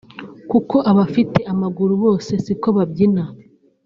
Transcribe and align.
kuko 0.51 0.75
abafite 0.91 1.39
amaguru 1.53 1.93
bose 2.03 2.31
siko 2.45 2.67
babyina 2.77 3.23